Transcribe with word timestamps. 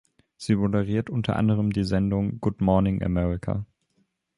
Sie 0.35 0.55
moderiert 0.55 1.11
unter 1.11 1.35
anderem 1.35 1.71
die 1.71 1.83
Sendung 1.83 2.39
"Good 2.41 2.59
Morning 2.59 3.03
America". 3.03 3.67